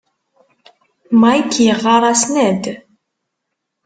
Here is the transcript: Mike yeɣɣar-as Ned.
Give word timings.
Mike 1.19 1.57
yeɣɣar-as 1.65 2.21
Ned. 2.33 2.63